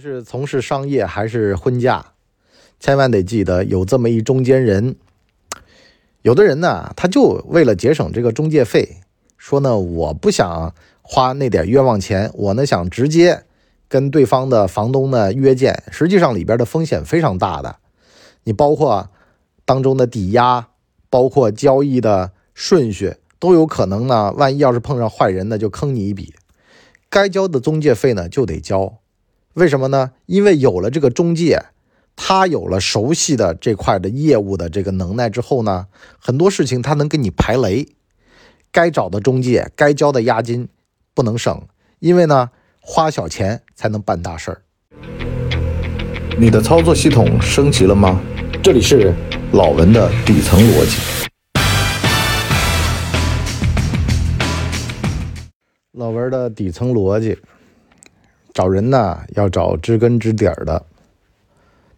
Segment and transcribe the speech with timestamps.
[0.00, 2.06] 是从事商业还是婚嫁，
[2.80, 4.96] 千万得记得有这么一中间人。
[6.22, 8.96] 有的人呢，他就为了节省这个中介费，
[9.38, 13.44] 说呢，我不想花那点冤枉钱，我呢想直接
[13.88, 15.82] 跟对方的房东呢约见。
[15.90, 17.76] 实际上里边的风险非常大的，
[18.44, 19.10] 你包括
[19.64, 20.68] 当中的抵押，
[21.08, 24.32] 包括交易的顺序，都有可能呢。
[24.32, 26.34] 万一要是碰上坏人呢，就坑你一笔。
[27.08, 28.99] 该交的中介费呢就得交。
[29.60, 30.12] 为什么呢？
[30.24, 31.62] 因为有了这个中介，
[32.16, 35.86] 他有了熟悉的这块的业务的这个能耐之后呢，
[36.18, 37.86] 很多事情他能给你排雷。
[38.72, 40.66] 该找的中介，该交的押金
[41.12, 41.60] 不能省，
[41.98, 42.48] 因为呢，
[42.80, 44.62] 花小钱才能办大事儿。
[46.38, 48.18] 你的操作系统升级了吗？
[48.62, 49.12] 这里是
[49.52, 51.28] 老文的底层逻辑。
[55.92, 57.38] 老文的底层逻辑。
[58.52, 60.84] 找人呢，要找知根知底儿的。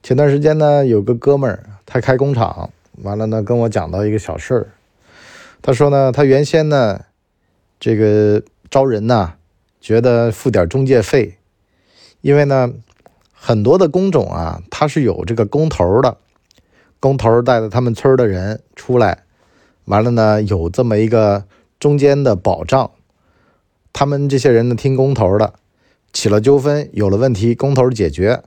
[0.02, 2.70] 前段时间呢，有个哥们儿，他开工厂，
[3.02, 4.66] 完了呢，跟我讲到一个小事儿。
[5.62, 7.04] 他说呢，他原先呢，
[7.80, 9.34] 这个招人呢，
[9.80, 11.38] 觉得付点中介费，
[12.20, 12.72] 因为呢，
[13.32, 16.18] 很多的工种啊，他是有这个工头的，
[17.00, 19.22] 工头带着他们村的人出来，
[19.86, 21.44] 完了呢，有这么一个
[21.80, 22.90] 中间的保障，
[23.92, 25.54] 他们这些人呢，听工头的。
[26.12, 28.42] 起了纠纷，有了问题，工头解决，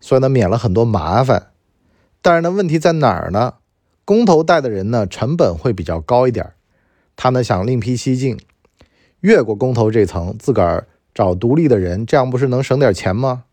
[0.00, 1.48] 所以呢免了很多麻烦。
[2.20, 3.54] 但是呢，问题在哪儿呢？
[4.04, 6.52] 工头带的人呢，成本会比较高一点。
[7.16, 8.38] 他呢想另辟蹊径，
[9.20, 13.44] 越过工头这层，自个儿找独立的人，这样不是能省点钱吗？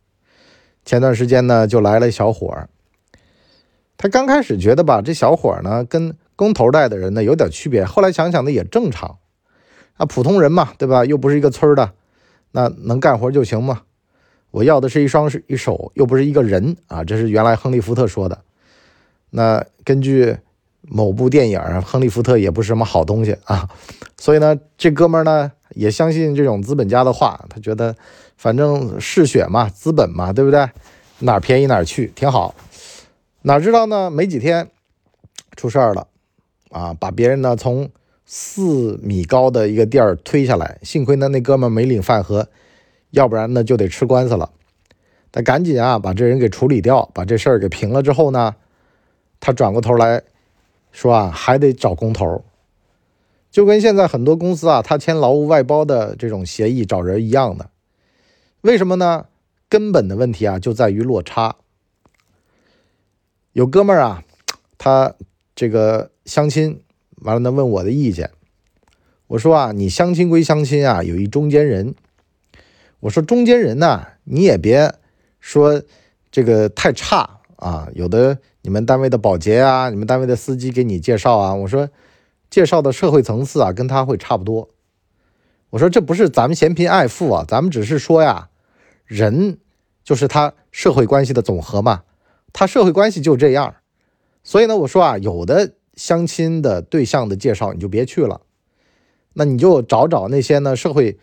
[0.83, 2.69] 前段时间呢，就来了一小伙儿。
[3.97, 9.17] 他刚开始觉得吧，这小伙儿呢跟工头带的人呢有点区别，后来想想呢也正常。
[9.97, 11.05] 啊，普通人嘛，对吧？
[11.05, 11.93] 又不是一个村的。
[12.55, 13.81] 那能干活就行吗？
[14.51, 17.03] 我要的是一双一手，又不是一个人啊！
[17.03, 18.39] 这是原来亨利·福特说的。
[19.31, 20.37] 那根据
[20.79, 23.69] 某部电影，亨利·福特也不是什么好东西啊。
[24.17, 27.93] 所以呢，这哥们呢也相信这种资本家的话，他觉得
[28.37, 30.65] 反正嗜血嘛，资本嘛，对不对？
[31.19, 32.55] 哪便宜哪儿去，挺好。
[33.41, 34.09] 哪知道呢？
[34.09, 34.69] 没几天
[35.57, 36.07] 出事儿了
[36.69, 36.95] 啊！
[36.97, 37.89] 把别人呢从。
[38.25, 42.49] 四米高的一个垫儿推下来，幸亏呢那哥们没领饭盒，
[43.11, 44.51] 要不然呢就得吃官司了。
[45.31, 48.55] 他赶紧啊把这人给处理掉，把这事儿给平了之后呢，
[49.39, 50.23] 他转过头来
[50.91, 52.43] 说啊还得找工头，
[53.51, 57.69] 就跟现在很多公司啊他签劳务外包的这种协议找人一样的。
[58.61, 59.27] 为什么呢？
[59.69, 61.57] 根本的问题啊就在于落差。
[63.51, 64.23] 有哥们儿啊，
[64.79, 65.13] 他
[65.53, 66.81] 这个相亲。
[67.21, 68.31] 完了呢，问我的意见。
[69.27, 71.95] 我说啊，你相亲归相亲啊，有一中间人。
[72.99, 74.93] 我说中间人呢，你也别
[75.39, 75.81] 说
[76.29, 77.87] 这个太差啊。
[77.93, 81.89] 有的你们单位的保洁啊，你们单位的司机给你介绍啊，我说
[82.49, 84.69] 介绍的社会层次啊，跟他会差不多。
[85.71, 88.49] 我说这不是咱们嫌贫爱富啊，咱们只是说呀，
[89.05, 89.57] 人
[90.03, 92.03] 就是他社会关系的总和嘛，
[92.53, 93.75] 他社会关系就这样。
[94.43, 95.73] 所以呢，我说啊，有的。
[95.95, 98.41] 相亲的对象的介绍你就别去了，
[99.33, 101.17] 那你就找找那些呢社会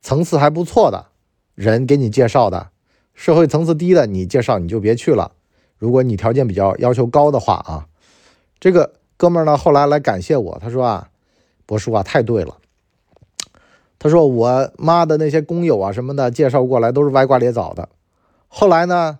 [0.00, 1.06] 层次还不错的
[1.54, 2.70] 人给你介绍的，
[3.14, 5.32] 社会层次低的你介绍你就别去了。
[5.78, 7.86] 如果你条件比较要求高的话啊，
[8.60, 11.10] 这个哥们呢后来来感谢我，他说啊，
[11.66, 12.58] 博叔啊太对了，
[13.98, 17.88] 他说我妈的那些工友啊什么的介绍过来都是歪瓜裂枣的，
[18.48, 19.18] 后来呢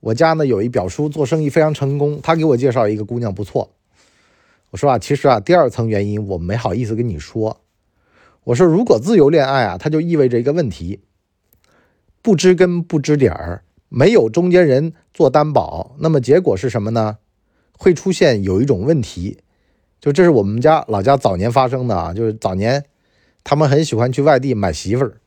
[0.00, 3.70] 我家呢有一表叔做生意非常成功，他给我介绍一个姑娘不错。
[4.72, 7.60] 我说啊，其实啊，第二层原因我没好意思跟你说。
[8.44, 11.00] 我说，如果自由恋爱啊，它就意味着一个问题：
[12.22, 15.94] 不知根不知底儿，没有中间人做担保。
[15.98, 17.18] 那么结果是什么呢？
[17.78, 19.38] 会出现有一种问题，
[20.00, 22.86] 就这是我们家老家早年发生的啊，就是早年
[23.44, 25.20] 他们很喜欢去外地买媳妇儿，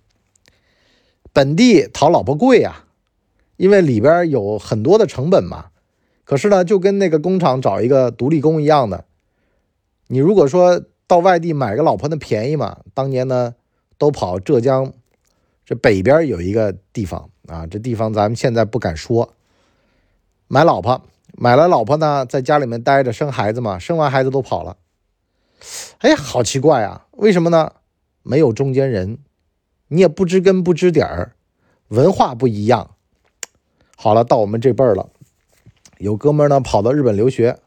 [1.31, 2.87] 本地讨老婆贵啊，
[3.58, 5.67] 因为里边有很多的成本嘛。
[6.23, 9.05] 可是呢，就跟那个工厂找一个独立工一样的。
[10.07, 12.78] 你如果说到外地买个老婆，那便宜嘛？
[12.93, 13.55] 当年呢，
[13.97, 14.93] 都跑浙江
[15.66, 19.34] 这北边有一个地方啊，这地方咱们现在不敢说。
[20.47, 21.02] 买老婆，
[21.34, 24.78] 买了老婆呢，在家里面待着生孩子嘛，生完孩子都跑了。
[25.99, 27.73] 哎，好奇怪啊，为什么呢？
[28.22, 29.17] 没有中间人，
[29.87, 31.34] 你也不知根不知底儿，
[31.87, 32.91] 文化不一样。
[33.96, 35.09] 好了，到我们这辈儿了，
[35.97, 37.58] 有哥们呢跑到日本留学。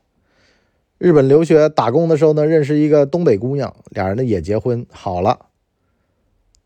[0.99, 5.47] 日本留学打工的时候呢，认识一个东北姑娘，俩人呢也结婚好了，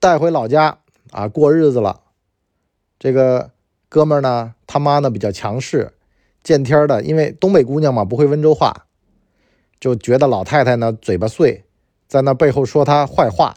[0.00, 0.78] 带回老家
[1.10, 2.00] 啊过日子了。
[2.98, 3.50] 这个
[3.90, 5.92] 哥们儿呢，他妈呢比较强势，
[6.42, 8.86] 见天的，因为东北姑娘嘛不会温州话，
[9.78, 11.64] 就觉得老太太呢嘴巴碎，
[12.08, 13.54] 在那背后说她坏话。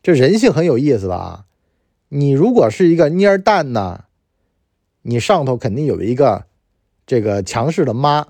[0.00, 1.44] 这人性很有意思的啊！
[2.08, 4.04] 你如果是一个蔫儿蛋呢，
[5.02, 6.46] 你上头肯定有一个
[7.04, 8.28] 这个强势的妈，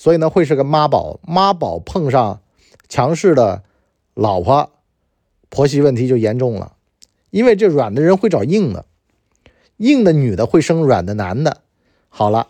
[0.00, 1.20] 所以呢会是个妈宝。
[1.26, 2.40] 妈宝碰上
[2.88, 3.62] 强势的
[4.14, 4.70] 老婆，
[5.50, 6.72] 婆媳问题就严重了。
[7.28, 8.86] 因为这软的人会找硬的，
[9.76, 11.58] 硬的女的会生软的男的。
[12.08, 12.46] 好了，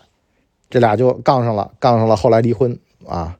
[0.70, 3.36] 这俩就杠上了，杠上了，后来离婚啊。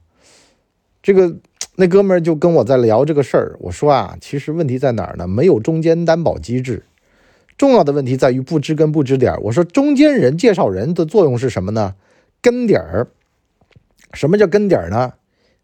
[1.01, 1.37] 这个。
[1.77, 5.25] 那哥们儿就跟我在聊这个事儿，我说啊，其实问题在哪儿呢？
[5.25, 6.83] 没有中间担保机制，
[7.57, 9.39] 重要的问题在于不知根不知底儿。
[9.39, 11.95] 我说中间人介绍人的作用是什么呢？
[12.41, 13.07] 根底儿。
[14.13, 15.13] 什么叫根底儿呢？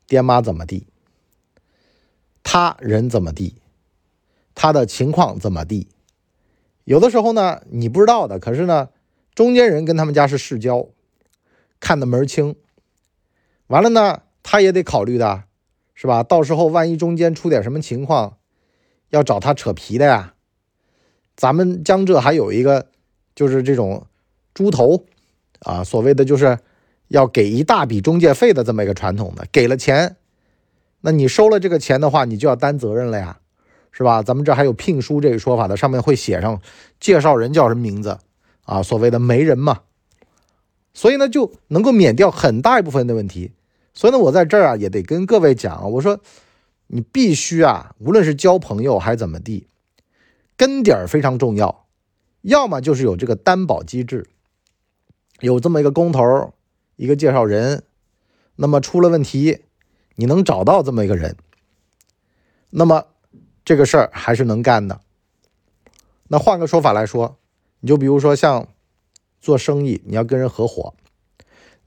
[0.08, 0.88] 爹妈怎么地？
[2.44, 3.62] 他人怎么地？
[4.56, 5.90] 他的情况怎么地？
[6.84, 8.90] 有的时候呢，你不知道的，可是呢，
[9.36, 10.88] 中间人跟他们家是世交，
[11.80, 12.56] 看得门儿清。
[13.68, 15.44] 完了呢，他也得考虑的。
[16.00, 16.22] 是吧？
[16.22, 18.38] 到时候万一中间出点什么情况，
[19.10, 20.36] 要找他扯皮的呀。
[21.36, 22.92] 咱们江浙还有一个，
[23.34, 24.06] 就是这种
[24.54, 25.06] 猪头
[25.62, 26.60] 啊，所谓的就是
[27.08, 29.48] 要给一大笔中介费的这么一个传统的。
[29.52, 30.16] 给了钱，
[31.02, 33.40] 那你收了这个钱的话，你就要担责任了呀，
[33.92, 34.24] 是吧？
[34.24, 36.62] 咱们这还有聘书这个说法的，上面会写上
[37.00, 38.18] 介绍人叫什么名字
[38.66, 39.82] 啊，所谓的媒人嘛。
[40.94, 43.52] 所以呢，就能够免掉很大一部分的问题。
[43.94, 46.20] 所以呢，我在这儿啊也得跟各位讲，我说
[46.88, 49.68] 你必须啊，无论是交朋友还是怎么地，
[50.56, 51.86] 根底儿非常重要。
[52.42, 54.28] 要么就是有这个担保机制，
[55.40, 56.54] 有这么一个工头，
[56.98, 57.84] 一个介绍人，
[58.58, 59.62] 那么出了问题，
[60.16, 61.38] 你能找到这么一个人，
[62.72, 63.06] 那么
[63.64, 65.00] 这个事儿还是能干的。
[66.28, 67.38] 那换个说法来说，
[67.80, 68.68] 你就比如说像
[69.40, 70.94] 做生意，你要跟人合伙。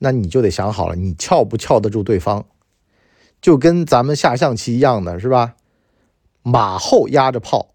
[0.02, 2.46] 那你就得想好了，你撬不撬得住对方，
[3.42, 5.56] 就跟咱们下象棋一样的是吧？
[6.42, 7.74] 马后压着炮，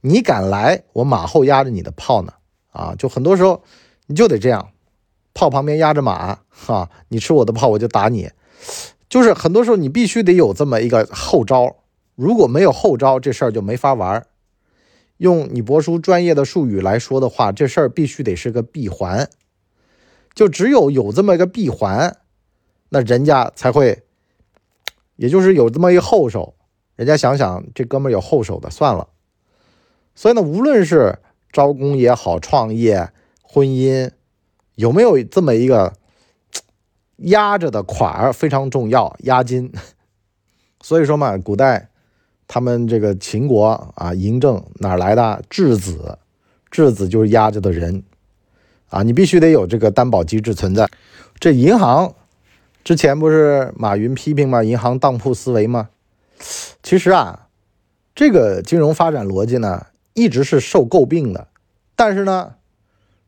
[0.00, 2.32] 你敢来，我马后压着你的炮呢。
[2.72, 3.62] 啊，就很多时候
[4.06, 4.72] 你就得这样，
[5.34, 8.30] 炮旁边压着马，哈，你吃我的炮，我就打你。
[9.08, 11.76] 就是很多时候你必须得有这么一个后招，
[12.14, 14.24] 如果没有后招，这事儿就没法玩。
[15.16, 19.28] 用你博叔专业的术语来说的话，这事儿必须得是个闭环。
[20.32, 22.16] 就只有有这么一个闭环，
[22.90, 24.04] 那人家才会，
[25.16, 26.54] 也就是有这么一个后手，
[26.96, 29.08] 人家想想这哥们儿有后手的，算了。
[30.14, 31.18] 所以呢，无论是
[31.52, 33.10] 招工也好，创业、
[33.42, 34.10] 婚姻，
[34.80, 35.92] 有没有这么一个
[37.16, 39.70] 压着的款儿非常重要，押金。
[40.80, 41.90] 所以说嘛，古代
[42.48, 46.18] 他们这个秦国啊，嬴政哪来的质子？
[46.70, 48.02] 质子就是压着的人。
[48.88, 50.88] 啊，你必须得有这个担保机制存在。
[51.38, 52.14] 这银行
[52.82, 54.64] 之前不是马云批评吗？
[54.64, 55.90] 银行当铺思维吗？
[56.82, 57.48] 其实啊，
[58.14, 61.48] 这个金融发展逻辑呢，一直是受诟病的。
[61.94, 62.54] 但是呢，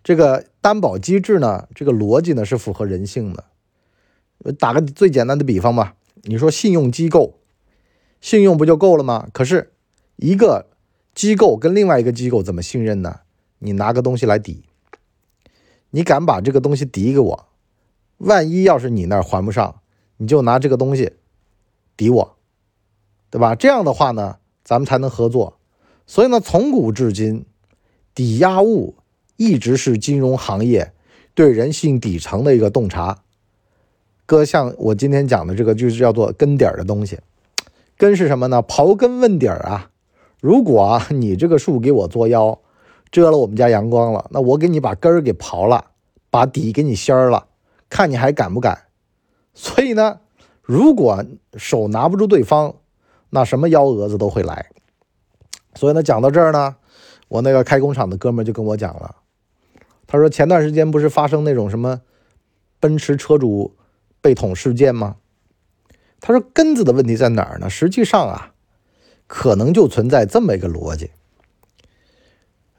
[0.02, 3.44] 这个担保机制呢，这个逻辑呢是符合人性的。
[4.59, 7.35] 打个最简单的比方吧，你说信用机构，
[8.20, 9.29] 信用不就够了吗？
[9.32, 9.73] 可是
[10.17, 10.67] 一个
[11.14, 13.20] 机构跟另外一个机构怎么信任呢？
[13.59, 14.62] 你拿个东西来抵。
[15.90, 17.49] 你敢把这个东西抵给我？
[18.19, 19.81] 万一要是你那儿还不上，
[20.16, 21.12] 你就拿这个东西
[21.97, 22.37] 抵我，
[23.31, 23.54] 对吧？
[23.54, 25.59] 这样的话呢，咱们才能合作。
[26.07, 27.45] 所以呢，从古至今，
[28.14, 28.95] 抵押物
[29.36, 30.92] 一直是金融行业
[31.34, 33.18] 对人性底层的一个洞察。
[34.26, 37.18] 哥，像我今天讲的这个，就是叫做根底儿的东西。
[37.96, 38.62] 根是什么呢？
[38.62, 39.90] 刨根问底儿啊！
[40.40, 42.58] 如果你这个树给我作妖。
[43.10, 45.84] 遮了我们家阳光了，那我给你把根儿给刨了，
[46.30, 47.46] 把底给你掀了，
[47.90, 48.84] 看你还敢不敢？
[49.52, 50.20] 所以呢，
[50.62, 51.22] 如果
[51.58, 52.74] 手拿不住对方，
[53.28, 54.70] 那什么幺蛾子都会来。
[55.74, 56.76] 所以呢，讲到这儿呢，
[57.32, 59.16] 我那个开工厂的哥们就跟我讲了，
[60.06, 62.02] 他说前段时间不是发生那种什么
[62.78, 63.74] 奔驰车主
[64.20, 65.16] 被捅事件吗？
[66.20, 67.70] 他说根子的问题在哪儿呢？
[67.70, 68.52] 实际上啊，
[69.26, 71.10] 可能就存在这么一个逻辑。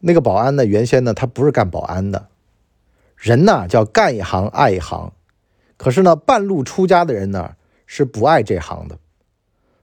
[0.02, 0.64] 那个保安呢？
[0.68, 2.28] 原先呢，他不是干保安的，
[3.18, 5.14] 人呢叫干一行爱一行，
[5.78, 7.56] 可是呢，半路出家的人呢
[7.88, 9.00] 是不爱这行的，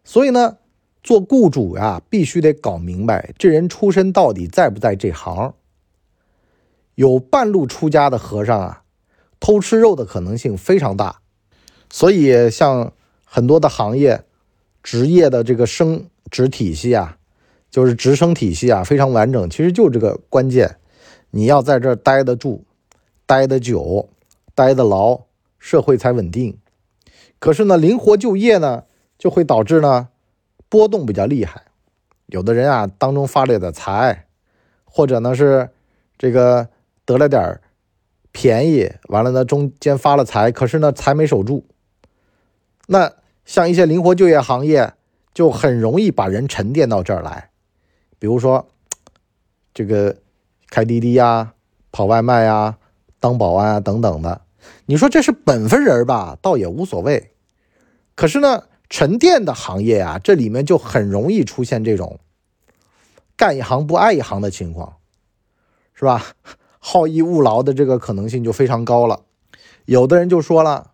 [0.04, 0.58] 所以呢，
[1.02, 5.54] 做雇主呀，必须得搞明白这人出身到底在不在这行。
[6.94, 8.82] 有半路出家的和尚啊，
[9.38, 11.20] 偷吃肉的可能性非常大，
[11.88, 12.92] 所以像
[13.24, 14.24] 很多的行业、
[14.82, 17.16] 职业的这个升职体系啊。
[17.70, 19.48] 就是直升体系啊，非常完整。
[19.48, 20.78] 其实就这个关键，
[21.30, 22.64] 你要在这儿待得住、
[23.26, 24.08] 待得久、
[24.56, 25.20] 待得牢，
[25.60, 26.58] 社会才稳定。
[27.38, 28.82] 可是呢，灵活就业呢，
[29.16, 30.08] 就会导致呢
[30.70, 31.64] 波动比较厉害。
[32.26, 34.26] 有的人啊，当中发了点财，
[34.84, 35.68] 或者呢是
[36.16, 36.68] 这个
[37.04, 37.60] 得了点
[38.32, 41.66] 便宜，完了呢中间发了财，可是呢财没守住。
[42.86, 43.12] 那
[43.44, 44.94] 像一些灵活就业行业，
[45.34, 47.50] 就很容易把人沉淀到这儿来。
[48.20, 48.68] 比如说
[49.74, 50.16] 这个
[50.68, 51.54] 开滴滴呀、
[51.90, 52.78] 跑外卖呀、
[53.18, 54.42] 当保安啊等等的。
[54.86, 57.32] 你说这是本分人吧，倒也无所谓。
[58.14, 62.20] 可是呢，沉淀的行业啊，这里面就很容易出现这种
[63.36, 64.96] 干一行不爱一行的情况，
[65.94, 66.34] 是吧？
[66.80, 69.22] 好逸恶劳的这个可能性就非常高了。
[69.84, 70.92] 有的人就说了，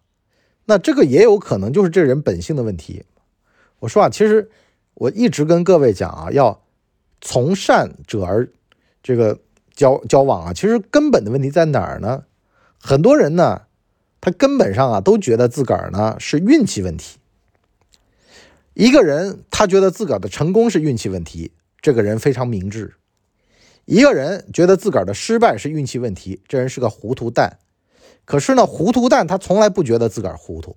[0.67, 3.05] 那这个也有可能就是这人本性的问题。
[3.79, 4.51] 我说啊，其实
[4.95, 6.63] 我一直跟各位讲啊，要
[7.21, 8.49] 从善者而
[9.03, 9.39] 这个
[9.75, 12.25] 交交往啊，其实根本的问题在哪儿呢？
[12.79, 13.63] 很多人呢，
[14.21, 17.19] 他根本上啊都觉得自个儿呢是运气问题。
[18.79, 22.91] 一个人他觉得自个儿的成功是运气问题，这个人非常明智；
[23.87, 27.59] 一个人觉得自个儿的失败是运气问题，这人是个糊涂蛋。
[28.27, 30.77] 可是呢，糊涂蛋他从来不觉得自个儿糊涂，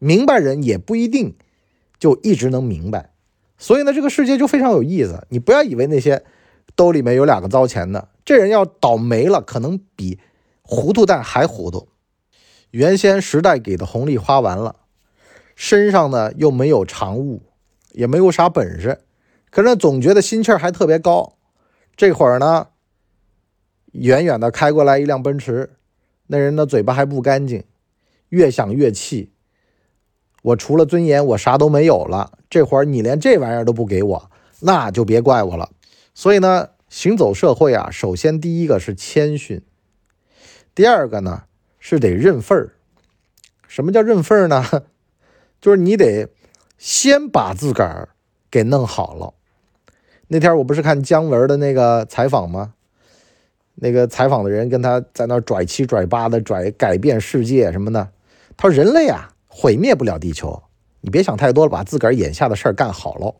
[0.00, 1.36] 明白人也不一定
[1.96, 3.10] 就一直能明白。
[3.56, 5.24] 所以呢，这个世界就非常有意思。
[5.28, 6.24] 你不要以为那些
[6.74, 10.18] 兜里面有两个糟钱的，这人要倒霉了，可能比。
[10.64, 11.86] 糊涂蛋还糊涂，
[12.72, 14.74] 原先时代给的红利花完了，
[15.54, 17.42] 身上呢又没有长物，
[17.92, 19.00] 也没有啥本事，
[19.50, 21.36] 可是总觉得心气儿还特别高。
[21.94, 22.68] 这会儿呢，
[23.92, 25.70] 远远的开过来一辆奔驰，
[26.26, 27.64] 那人的嘴巴还不干净，
[28.30, 29.30] 越想越气。
[30.42, 32.38] 我除了尊严，我啥都没有了。
[32.50, 34.30] 这会儿你连这玩意儿都不给我，
[34.60, 35.70] 那就别怪我了。
[36.14, 39.62] 所以呢，行走社会啊，首先第一个是谦逊。
[40.74, 41.44] 第二个呢
[41.78, 42.72] 是得认份儿，
[43.68, 44.64] 什么叫认份儿呢？
[45.62, 46.28] 就是你得
[46.76, 48.10] 先把自个儿
[48.50, 49.32] 给弄好了。
[50.28, 52.74] 那天我不是看姜文的那个采访吗？
[53.76, 58.10] 那个采访的人跟他在那拽七拽八的拽改变世界什么的。
[58.56, 60.62] 他说：“人类啊，毁灭不了地球，
[61.00, 63.36] 你别想太多了，把自个儿眼下的事儿干好喽，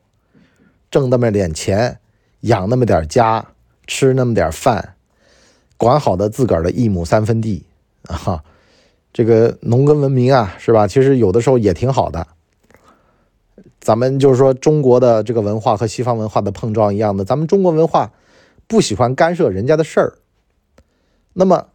[0.90, 1.98] 挣那么点钱，
[2.40, 3.44] 养那么点家，
[3.86, 4.94] 吃那么点饭。”
[5.76, 7.66] 管好的自个儿的一亩三分地
[8.06, 8.44] 啊，
[9.12, 10.86] 这个农耕文明啊，是吧？
[10.86, 12.26] 其实有的时候也挺好的。
[13.80, 18.12] 咱们就是说，中国的这个文化和西方文化的碰撞一样的，咱们中国文化
[18.66, 20.14] 不喜欢干涉人家的事儿。
[21.32, 21.66] 那么，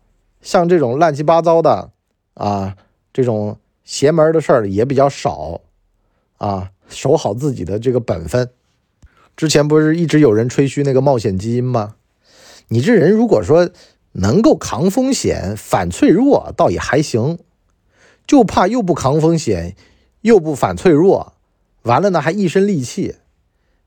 [0.42, 1.92] 像这种乱七八糟的
[2.34, 2.76] 啊，
[3.14, 5.62] 这种邪门的事儿也比较少
[6.38, 6.72] 啊。
[6.90, 8.50] 守好自己的这个本分。
[9.36, 11.96] 之前不是一直有人吹嘘那个冒险基因吗？
[12.70, 13.70] 你这人如果说，
[14.20, 17.38] 能够扛风险、反脆弱，倒也还行，
[18.26, 19.76] 就怕又不扛风险，
[20.22, 21.34] 又不反脆弱，
[21.84, 23.16] 完了呢还一身戾气，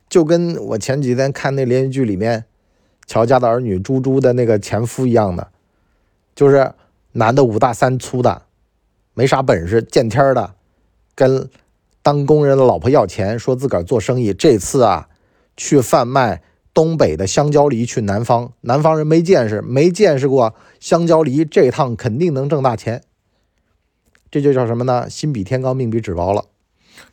[0.08, 2.44] 就跟我前几天看那连续剧里面
[3.06, 5.48] 乔家的儿女猪猪的那个前夫一样的，
[6.36, 6.74] 就是
[7.12, 8.42] 男的五大三粗的，
[9.14, 10.54] 没啥本事，见天的，
[11.16, 11.50] 跟
[12.02, 15.08] 当工人的老婆要钱，说自个儿做生意，这次啊
[15.56, 16.42] 去贩卖。
[16.72, 23.02] 东北的香蕉梨去南方，南方人没见识，没见识过香蕉梨，这趟肯定能挣大钱。
[24.30, 25.10] 这就叫什么呢？
[25.10, 26.44] 心比天高，命比纸薄了。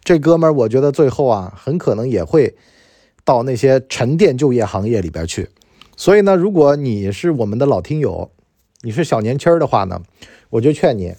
[0.04, 2.56] 这哥们儿，我觉得最后啊，很可能也会
[3.26, 5.50] 到那些沉淀就业行业里边去。
[5.96, 8.30] 所以呢，如果你是我们的老听友，
[8.82, 10.04] 你是小年轻儿的话呢，
[10.52, 11.16] 我就劝你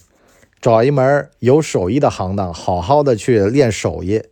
[0.60, 4.22] 找一门有手艺的行当，好好的去练手艺，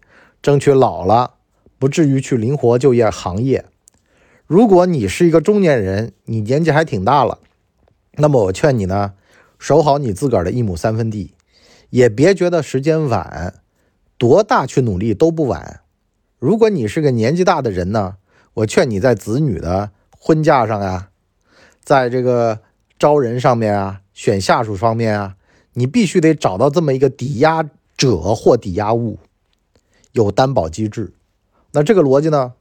[0.40, 1.32] 争取老了
[1.80, 3.64] 不至于去灵活就业行业。
[4.46, 7.40] 如果你是一个中年人，你年纪还挺大了，
[8.12, 9.14] 那么我劝你呢，
[9.58, 11.34] 守好你自个儿的一亩三分地，
[11.90, 13.54] 也别觉得时间晚，
[14.16, 15.80] 多大去努力都不晚。
[16.38, 18.18] 如果你是个年纪大的人呢，
[18.54, 21.08] 我劝你在子女的婚嫁上呀，
[21.82, 22.60] 在这个
[22.96, 25.34] 招人上面啊，选下属方面啊，
[25.72, 29.18] 你必须得找到这么一个抵押者或抵押物，
[30.12, 31.12] 有担保机制。
[31.72, 32.52] 那这个逻辑呢？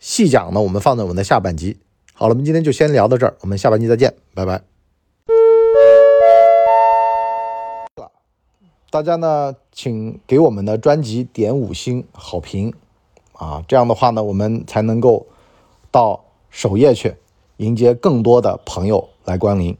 [0.00, 1.76] 细讲呢，我们放在我们的下半集。
[2.14, 4.62] 好了，我们今天就先聊到这儿，我们下半集再见，拜拜。
[8.90, 12.72] 大家呢，请给我们的专辑点五星好评
[13.34, 15.26] 啊，这样的话呢，我们才能够
[15.90, 17.16] 到首页去
[17.58, 19.76] 迎接更多的朋友来光临。